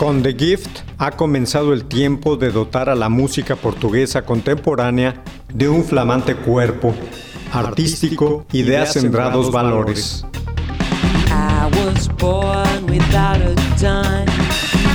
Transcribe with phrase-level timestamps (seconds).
[0.00, 5.22] Con The Gift ha comenzado el tiempo de dotar a la música portuguesa contemporánea
[5.52, 6.94] de un flamante cuerpo,
[7.52, 10.24] artístico y de acendrados valores.
[11.74, 14.26] Was born without a dime.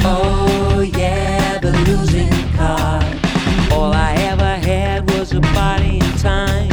[0.04, 3.04] Oh yeah, the losing card.
[3.72, 6.70] All I ever had was a body and time.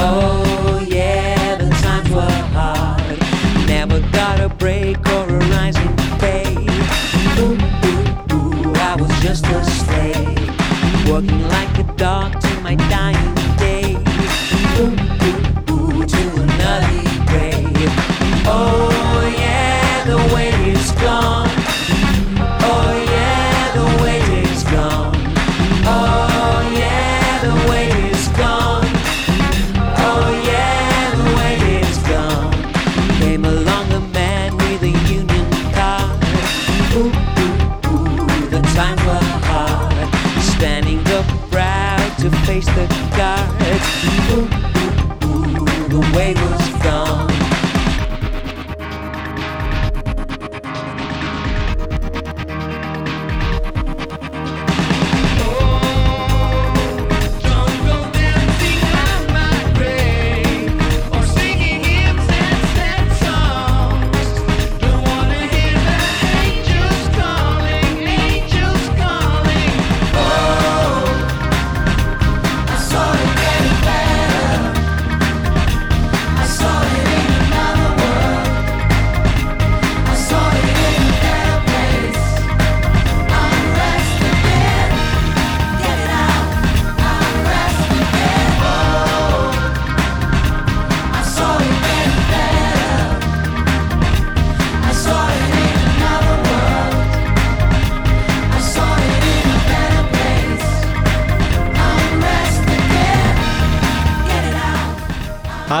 [0.00, 3.18] Oh yeah, the times were hard.
[3.68, 6.54] Never got a break or a rising pay.
[7.38, 7.58] Ooh,
[7.90, 13.43] ooh, ooh, I was just a slave, working like a dog to my dying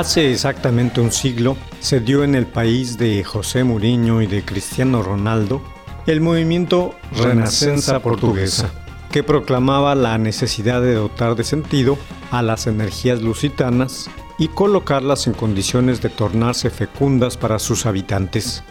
[0.04, 5.02] Hace exactamente un siglo se dio en el país de José Mourinho y de Cristiano
[5.02, 5.62] Ronaldo
[6.06, 8.70] el movimiento Renacenza Portuguesa,
[9.10, 11.96] que proclamaba la necesidad de dotar de sentido
[12.30, 18.62] a las energías lusitanas y colocarlas en condiciones de tornarse fecundas para sus habitantes.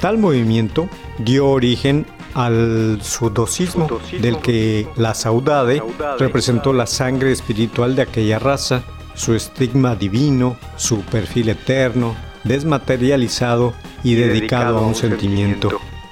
[0.00, 0.88] Tal movimiento
[1.18, 3.88] dio origen al sudocismo,
[4.20, 5.82] del que la saudade
[6.20, 8.84] representó la sangre espiritual de aquella raza,
[9.18, 12.14] su estigma divino, su perfil eterno,
[12.44, 13.74] desmaterializado
[14.04, 15.70] y dedicado a un sentimiento,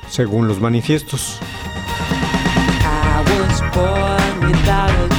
[0.09, 1.39] según los manifiestos.
[2.83, 5.16] I was born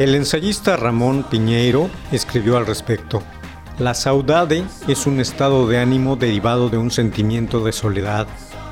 [0.00, 3.22] El ensayista Ramón Piñeiro escribió al respecto.
[3.78, 8.26] La saudade es un estado de ánimo derivado de un sentimiento de soledad.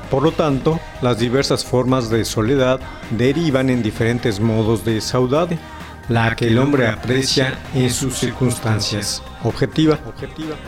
[0.09, 2.79] Por lo tanto, las diversas formas de soledad
[3.11, 5.59] derivan en diferentes modos de saudade,
[6.07, 9.99] la que el hombre aprecia en sus circunstancias, objetiva,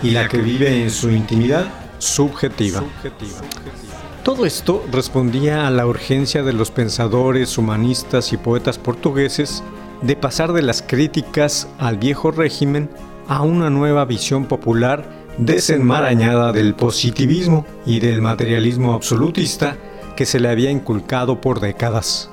[0.04, 1.66] y la que vive en su intimidad,
[1.98, 2.84] subjetiva.
[4.24, 9.64] Todo esto respondía a la urgencia de los pensadores, humanistas y poetas portugueses
[10.02, 12.90] de pasar de las críticas al viejo régimen
[13.28, 15.06] a una nueva visión popular
[15.38, 19.78] desenmarañada del positivismo y del materialismo absolutista
[20.16, 22.30] que se le había inculcado por décadas.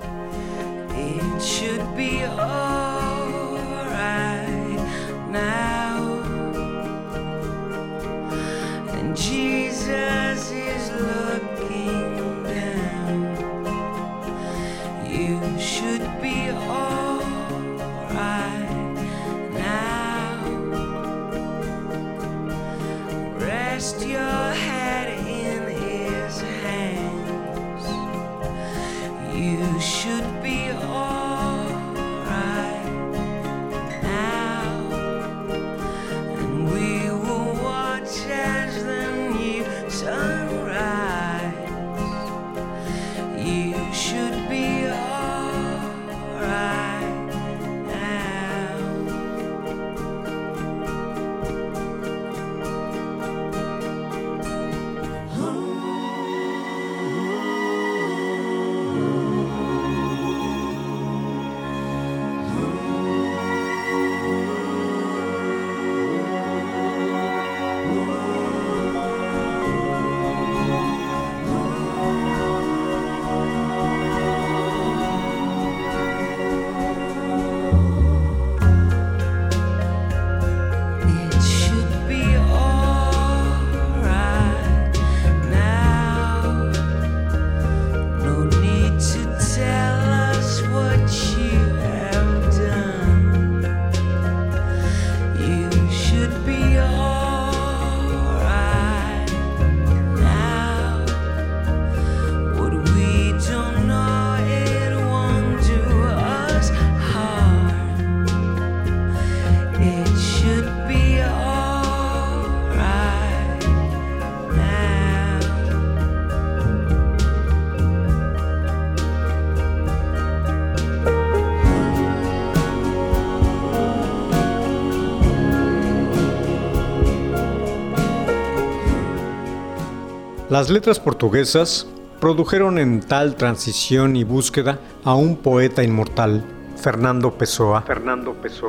[130.59, 131.87] Las letras portuguesas
[132.21, 136.45] produjeron en tal transición y búsqueda a un poeta inmortal,
[136.77, 137.85] Fernando Pessoa.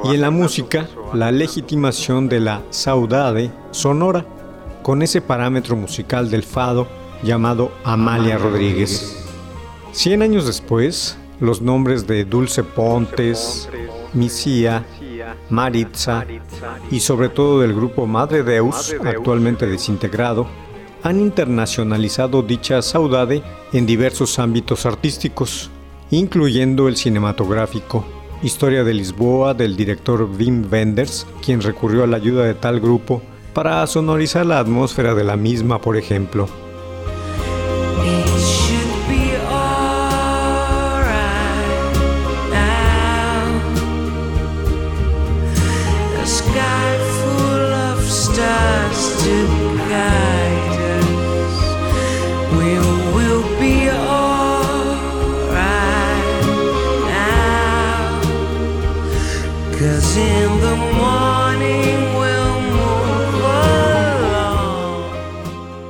[0.03, 4.23] Y en la música, la legitimación de la saudade sonora,
[4.83, 6.87] con ese parámetro musical del fado
[7.23, 9.25] llamado Amalia Rodríguez.
[9.91, 13.67] Cien años después, los nombres de Dulce Pontes,
[14.13, 14.85] Misia,
[15.49, 16.23] Maritza
[16.91, 20.68] y sobre todo del grupo Madre Deus, actualmente desintegrado,
[21.03, 23.41] han internacionalizado dicha saudade
[23.73, 25.69] en diversos ámbitos artísticos,
[26.11, 28.05] incluyendo el cinematográfico.
[28.41, 33.21] Historia de Lisboa del director Wim Wenders, quien recurrió a la ayuda de tal grupo
[33.53, 36.47] para sonorizar la atmósfera de la misma, por ejemplo.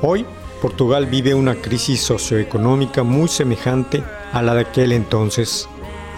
[0.04, 0.28] Hoy,
[0.62, 5.68] Portugal vive una crisis socioeconómica muy semejante a la de aquel entonces,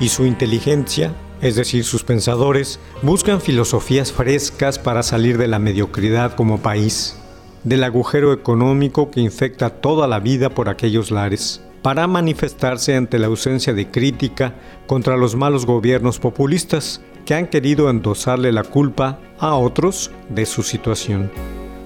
[0.01, 6.35] y su inteligencia, es decir, sus pensadores, buscan filosofías frescas para salir de la mediocridad
[6.35, 7.15] como país,
[7.63, 13.27] del agujero económico que infecta toda la vida por aquellos lares, para manifestarse ante la
[13.27, 14.55] ausencia de crítica
[14.87, 20.63] contra los malos gobiernos populistas que han querido endosarle la culpa a otros de su
[20.63, 21.29] situación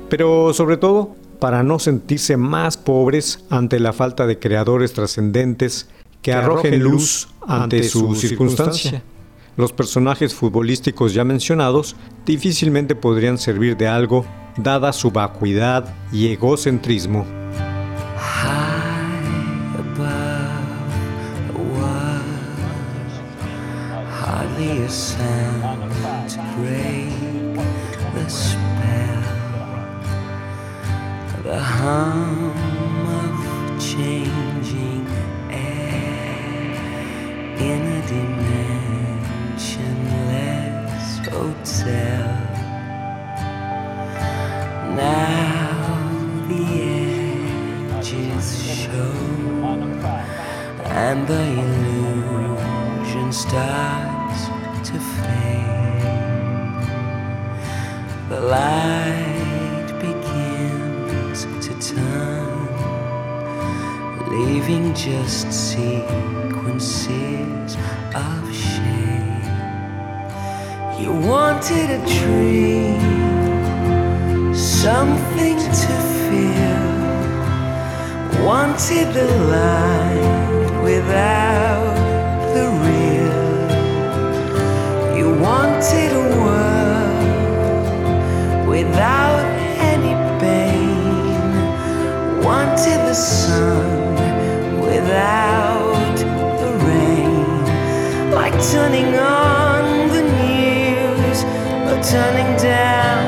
[0.10, 5.90] pero sobre todo para no sentirse más pobres ante la falta de creadores trascendentes
[6.22, 9.04] que arrojen luz ante su circunstancia.
[9.58, 14.26] Los personajes futbolísticos ya mencionados difícilmente podrían servir de algo
[14.58, 17.26] dada su vacuidad y egocentrismo.
[18.18, 18.85] high
[24.96, 27.12] to break
[28.14, 29.24] the spell.
[31.44, 32.56] the hum
[33.22, 33.36] of
[33.78, 35.06] changing
[35.52, 36.72] air
[37.70, 42.32] in a dimensionless hotel.
[44.96, 45.76] Now
[46.48, 46.64] the
[48.00, 49.12] edges show
[50.86, 54.05] and the illusion starts
[58.50, 62.68] light begins to turn,
[64.30, 67.08] leaving just sequences
[68.14, 69.50] of shade.
[71.00, 73.02] You wanted a dream,
[74.54, 75.94] something to
[76.26, 76.88] feel,
[78.46, 81.95] wanted the light without
[98.96, 103.25] turning on the news or turning down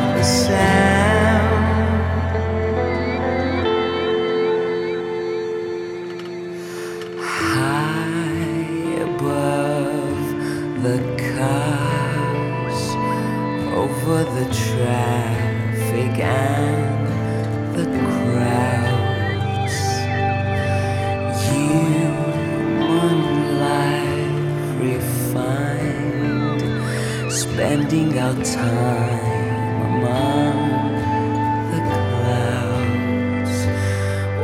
[27.87, 30.91] spending our time among
[31.71, 31.79] the
[32.19, 33.55] clouds,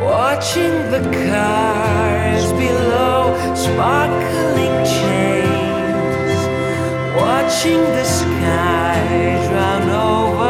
[0.01, 3.19] watching the cars below,
[3.53, 6.39] sparkling chains,
[7.17, 10.42] watching the skies run over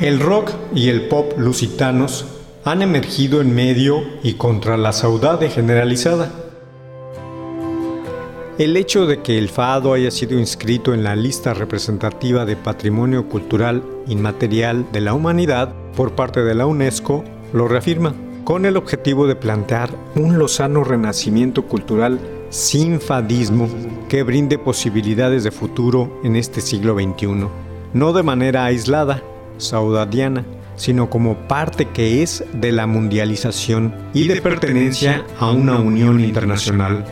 [0.00, 2.24] El rock y el pop lusitanos
[2.64, 6.32] han emergido en medio y contra la saudade generalizada.
[8.56, 13.28] El hecho de que el fado haya sido inscrito en la lista representativa de Patrimonio
[13.28, 18.14] Cultural Inmaterial de la Humanidad por parte de la UNESCO lo reafirma,
[18.44, 23.68] con el objetivo de plantear un lozano renacimiento cultural sin fadismo
[24.08, 27.48] que brinde posibilidades de futuro en este siglo XXI,
[27.92, 29.22] no de manera aislada,
[29.60, 30.44] saudadiana,
[30.76, 37.04] sino como parte que es de la mundialización y de pertenencia a una unión internacional.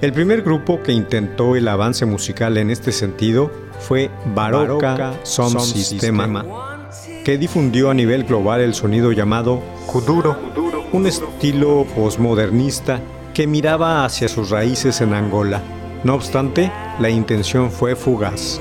[0.00, 6.44] El primer grupo que intentó el avance musical en este sentido fue Baroka Sound Systema,
[7.24, 10.36] que difundió a nivel global el sonido llamado kuduro,
[10.92, 13.00] un estilo posmodernista
[13.32, 15.62] que miraba hacia sus raíces en Angola.
[16.04, 18.60] No obstante, la intención fue fugaz.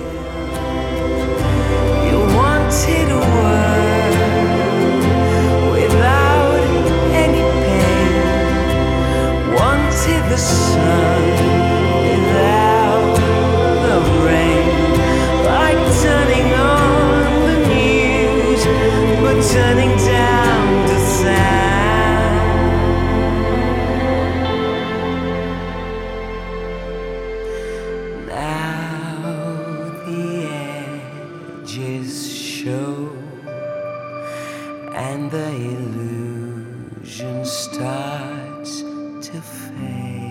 [34.94, 40.31] And the illusion starts to fade.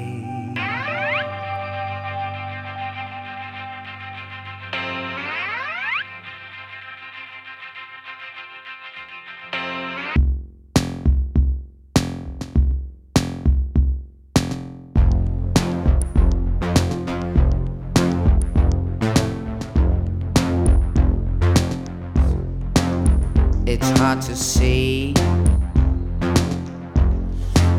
[24.10, 25.14] Hard to see.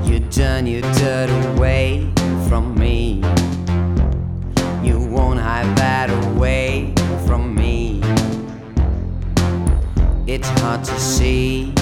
[0.05, 2.09] You turn your dirt away
[2.47, 3.21] from me.
[4.81, 6.93] You won't hide that away
[7.27, 7.99] from me.
[10.25, 11.73] It's hard to see.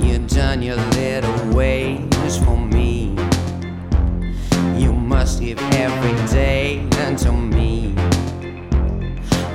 [0.00, 3.14] You turn your little ways for me.
[4.76, 7.94] You must give every day unto me.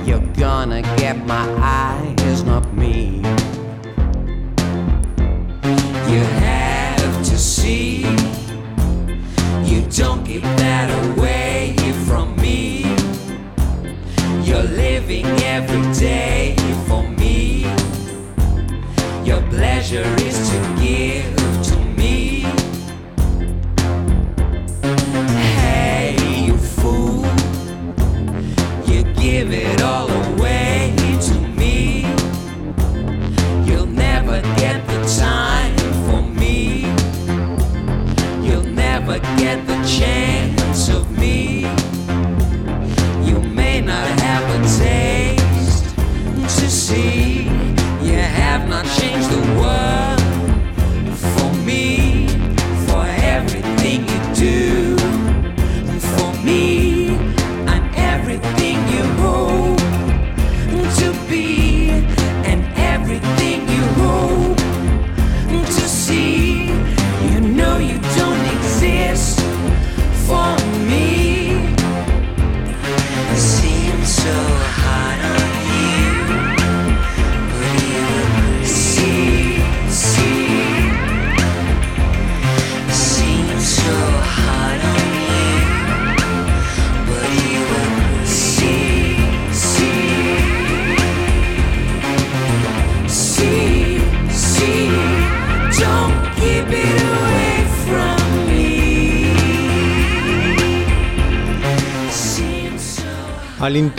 [0.06, 2.21] You're gonna get my not
[2.82, 3.21] me.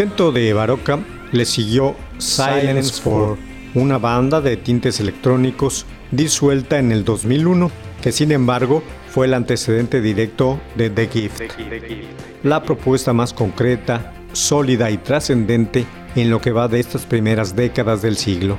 [0.04, 1.00] Intento de Baroca
[1.32, 3.38] le siguió Silence 4,
[3.76, 10.02] una banda de tintes electrónicos disuelta en el 2001, que sin embargo fue el antecedente
[10.02, 11.42] directo de The Gift,
[12.44, 15.86] la propuesta más concreta, sólida y trascendente
[16.18, 18.58] en lo que va de estas primeras décadas del siglo.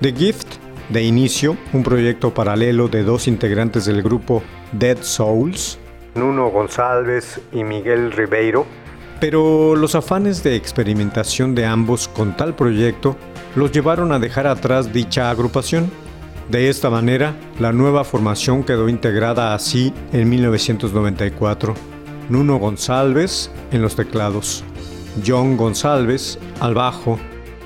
[0.00, 0.48] The Gift,
[0.88, 5.78] de inicio, un proyecto paralelo de dos integrantes del grupo Dead Souls,
[6.14, 8.66] Nuno González y Miguel Ribeiro,
[9.20, 13.16] pero los afanes de experimentación de ambos con tal proyecto
[13.54, 15.90] los llevaron a dejar atrás dicha agrupación.
[16.48, 21.74] De esta manera, la nueva formación quedó integrada así en 1994.
[22.28, 24.64] Nuno González en los teclados,
[25.26, 27.18] John González al bajo,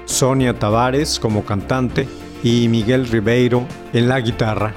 [0.06, 2.08] Sonia Tavares como cantante
[2.42, 4.74] y Miguel Ribeiro en la guitarra.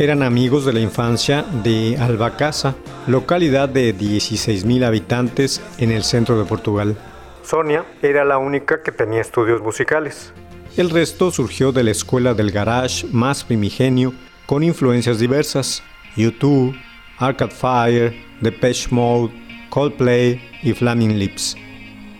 [0.00, 2.74] Eran amigos de la infancia de Albacasa,
[3.06, 6.96] localidad de 16.000 habitantes en el centro de Portugal.
[7.42, 10.32] Sonia era la única que tenía estudios musicales.
[10.78, 14.14] El resto surgió de la escuela del garage más primigenio
[14.46, 15.82] con influencias diversas,
[16.16, 16.74] U2,
[17.18, 19.34] Arcade Fire, Depeche Mode,
[19.68, 21.58] Coldplay y Flaming Lips.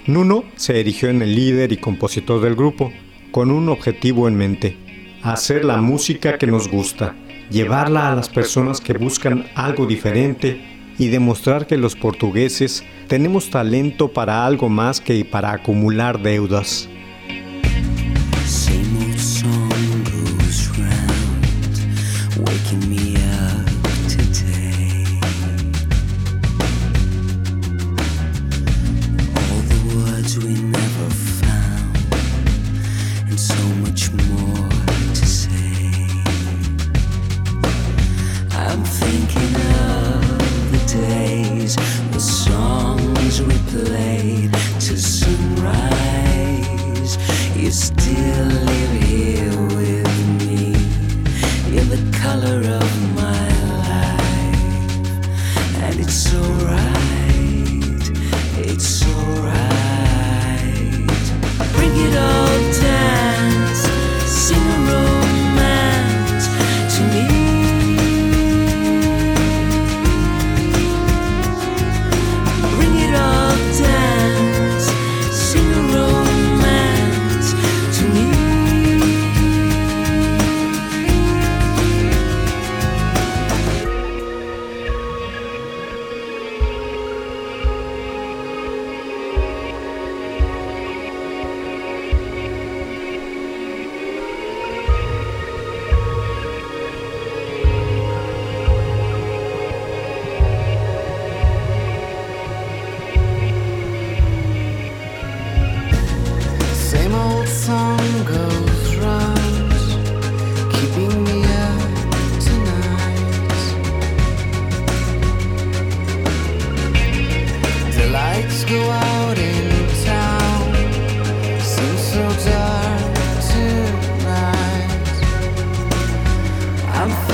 [0.04, 2.92] Nuno se erigió en el líder y compositor del grupo,
[3.32, 4.76] con un objetivo en mente,
[5.22, 7.14] hacer la música que nos gusta,
[7.50, 10.60] llevarla a las personas que buscan algo diferente
[10.98, 16.88] y demostrar que los portugueses tenemos talento para algo más que para acumular deudas.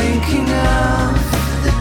[0.06, 1.74] The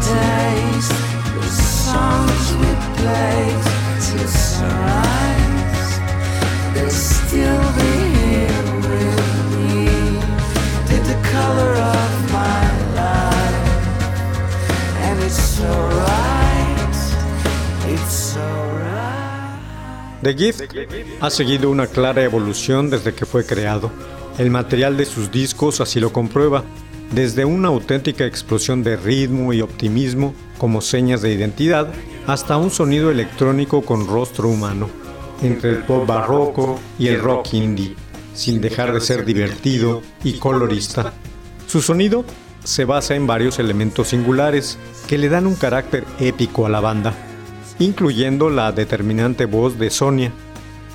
[11.04, 12.06] the of
[17.88, 18.36] it's.
[20.22, 20.62] The Gift
[21.22, 23.92] ha seguido una clara evolución desde que fue creado.
[24.40, 26.64] El material de sus discos así lo comprueba,
[27.16, 31.88] desde una auténtica explosión de ritmo y optimismo como señas de identidad,
[32.28, 34.90] hasta un sonido electrónico con rostro humano,
[35.42, 37.96] entre el pop barroco y el rock indie.
[38.34, 41.14] sin dejar de ser divertido y colorista.
[41.68, 42.26] Su sonido
[42.66, 47.14] se basa en varios elementos singulares que le dan un carácter épico a la banda,
[47.80, 50.34] incluyendo la determinante voz de Sonia,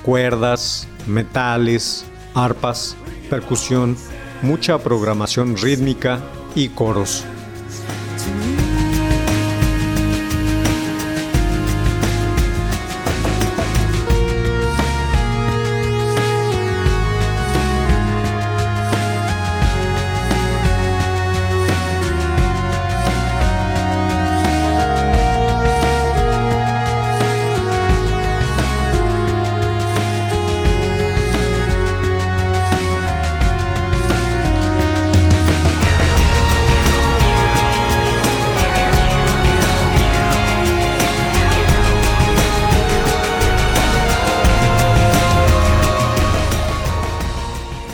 [0.03, 2.05] cuerdas, metales,
[2.35, 2.95] arpas,
[3.27, 3.97] percusión,
[4.41, 6.19] mucha programación rítmica
[6.55, 7.25] y coros.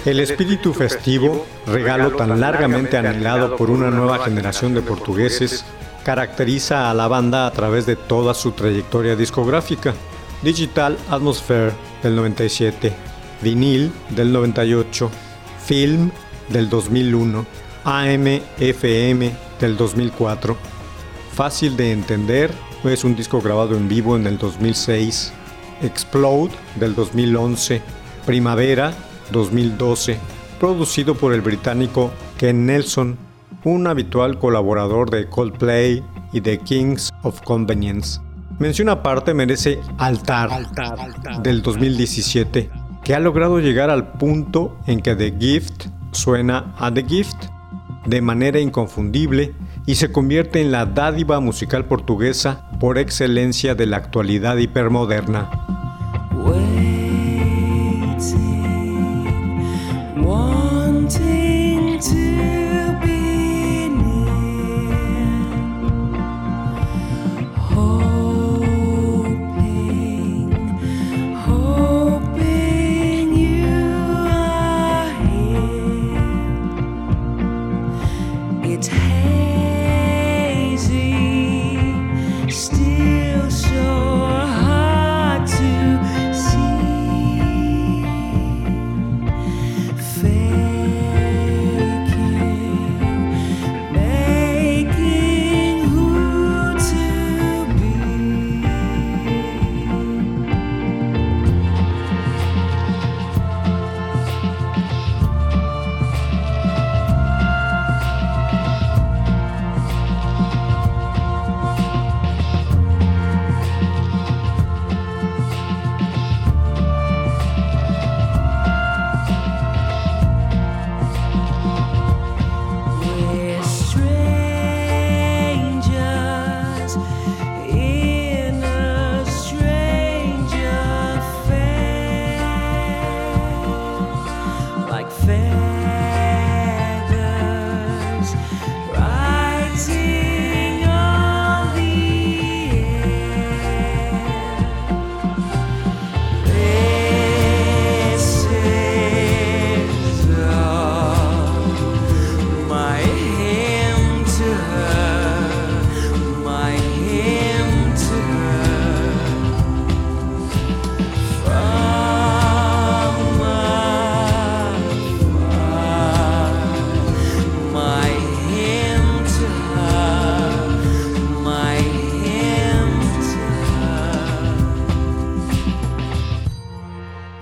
[0.07, 5.65] El espíritu festivo, regalo tan largamente anhelado por una nueva generación de portugueses,
[6.05, 9.93] caracteriza a la banda a través de toda su trayectoria discográfica.
[10.41, 12.93] Digital Atmosphere del 97,
[13.41, 15.11] vinil del 98,
[15.65, 16.09] film
[16.47, 17.45] del 2001,
[17.83, 18.27] AM
[18.59, 20.55] FM del 2004.
[21.33, 22.49] Fácil de entender,
[22.85, 25.33] es un disco grabado en vivo en el 2006,
[25.81, 27.81] Explode del 2011,
[28.25, 28.93] Primavera
[29.31, 30.17] 2012,
[30.59, 33.17] producido por el británico Ken Nelson,
[33.63, 38.19] un habitual colaborador de Coldplay y de Kings of Convenience.
[38.59, 40.49] Mención aparte merece Altar,
[41.43, 42.69] del 2017,
[43.03, 47.37] que ha logrado llegar al punto en que The Gift suena a The Gift
[48.07, 49.53] de manera inconfundible
[49.85, 55.76] y se convierte en la dádiva musical portuguesa por excelencia de la actualidad hipermoderna.
[79.25, 79.66] It's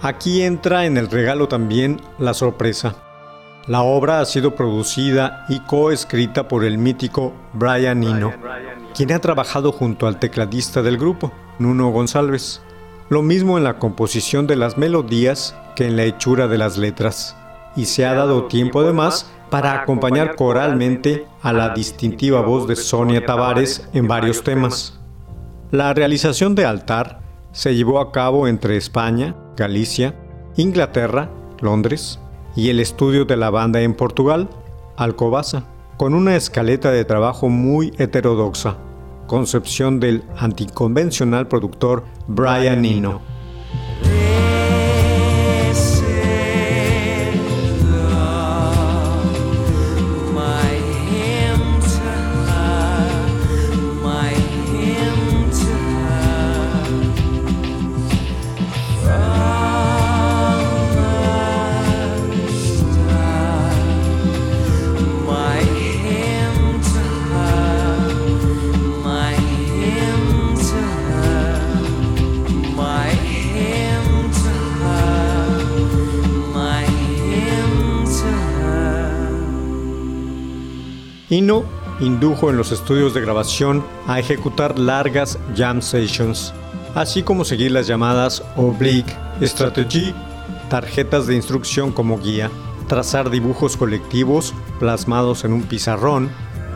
[0.06, 2.94] Aquí entra en el regalo también la sorpresa.
[3.66, 8.32] La obra ha sido producida y coescrita por el mítico Brian Eno,
[8.94, 12.62] quien ha trabajado junto al tecladista del grupo, Nuno González.
[13.10, 17.36] Lo mismo en la composición de las melodías que en la hechura de las letras.
[17.76, 23.26] Y se ha dado tiempo además para acompañar coralmente a la distintiva voz de Sonia
[23.26, 25.00] Tavares en varios temas.
[25.72, 27.22] La realización de Altar
[27.54, 30.16] se llevó a cabo entre España, Galicia,
[30.58, 31.30] Inglaterra,
[31.62, 32.20] Londres
[32.56, 34.50] y el estudio de la banda en Portugal,
[34.98, 35.66] Alcobaza,
[35.98, 38.78] con una escaleta de trabajo muy heterodoxa,
[39.28, 43.35] concepción del anticonvencional productor Brian Eno.
[82.00, 86.54] Indujo en los estudios de grabación a ejecutar largas jam sessions,
[86.94, 90.14] así como seguir las llamadas oblique strategy,
[90.70, 92.50] tarjetas de instrucción como guía,
[92.88, 96.30] trazar dibujos colectivos plasmados en un pizarrón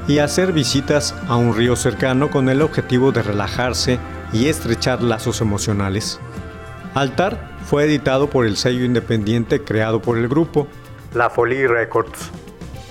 [0.08, 4.00] y hacer visitas a un río cercano con el objetivo de relajarse
[4.34, 6.20] y estrechar lazos emocionales.
[6.96, 10.68] Altar fue editado por el sello independiente creado por el grupo,
[11.14, 12.32] La Folie Records.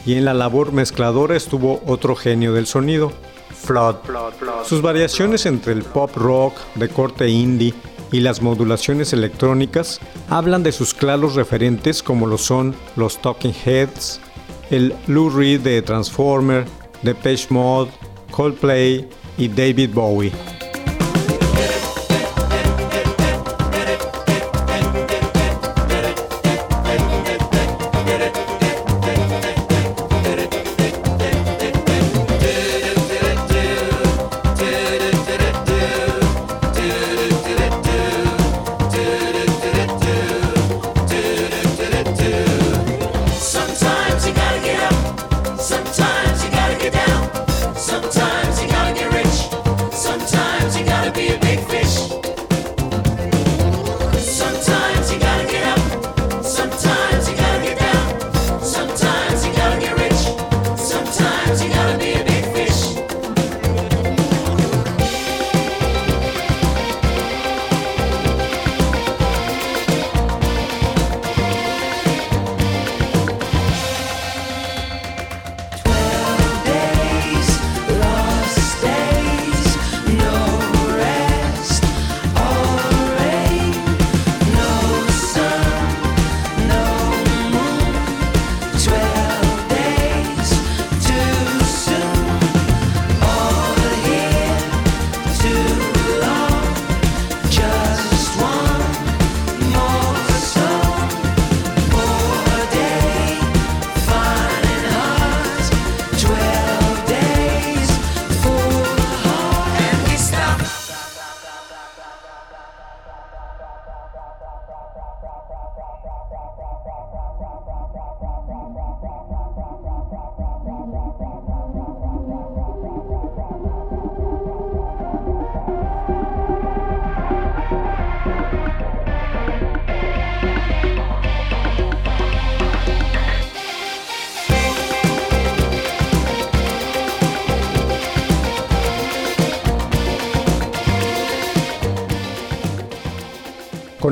[0.08, 3.12] Y en la labor mezcladora estuvo otro genio del sonido,
[3.52, 3.96] Flood.
[4.64, 7.74] Sus variaciones entre el pop rock de corte indie
[8.10, 14.18] y las modulaciones electrónicas hablan de sus claros referentes como lo son los Talking Heads,
[14.70, 16.64] el Lou Reed de Transformer,
[17.02, 17.90] Depeche Mode,
[18.30, 20.32] Coldplay y David Bowie.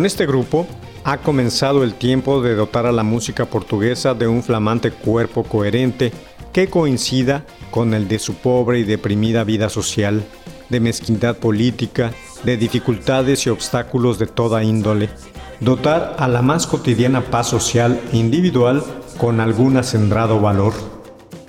[0.07, 0.69] Este grupo
[1.03, 6.13] ha comenzado el tiempo de dotar a la música portuguesa de un flamante cuerpo coherente
[6.53, 10.23] que coincida con el de su pobre y deprimida vida social,
[10.69, 12.13] de mezquindad política,
[12.45, 15.11] de dificultades y obstáculos de toda índole.
[15.59, 18.85] Dotar a la más cotidiana paz social e individual
[19.19, 20.73] con algún acendrado valor.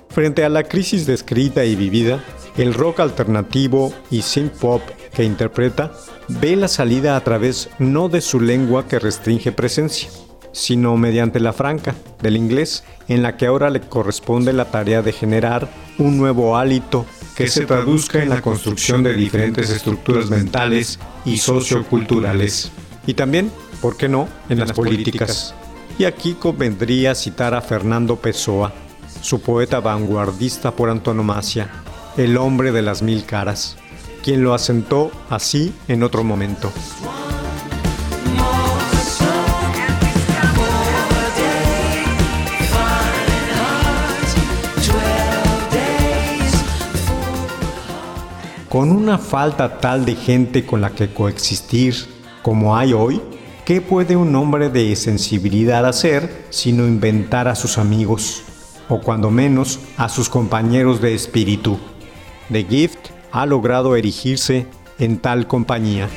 [0.09, 2.23] Frente a la crisis descrita y vivida,
[2.57, 4.81] el rock alternativo y synth pop
[5.13, 5.91] que interpreta
[6.27, 10.09] ve la salida a través no de su lengua que restringe presencia,
[10.51, 15.13] sino mediante la franca del inglés, en la que ahora le corresponde la tarea de
[15.13, 21.37] generar un nuevo hálito que se traduzca en la construcción de diferentes estructuras mentales y
[21.37, 22.71] socioculturales.
[23.05, 25.53] Y también, ¿por qué no?, en las políticas.
[25.99, 28.73] Y aquí convendría citar a Fernando Pessoa,
[29.21, 31.69] su poeta vanguardista por antonomasia,
[32.17, 33.77] el hombre de las mil caras,
[34.23, 36.71] quien lo asentó así en otro momento.
[48.67, 51.95] Con una falta tal de gente con la que coexistir
[52.41, 53.21] como hay hoy,
[53.63, 58.43] ¿qué puede un hombre de sensibilidad hacer sino inventar a sus amigos?
[58.89, 61.79] O cuando menos a sus compañeros de espíritu.
[62.49, 64.67] The Gift ha logrado erigirse
[64.99, 66.07] en tal compañía.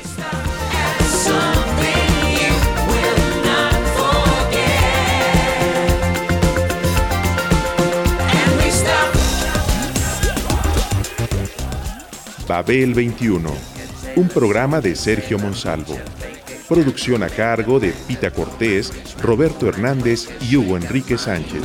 [12.47, 13.51] Babel 21,
[14.17, 15.97] un programa de Sergio Monsalvo.
[16.69, 21.65] Producción a cargo de Pita Cortés, Roberto Hernández y Hugo Enrique Sánchez.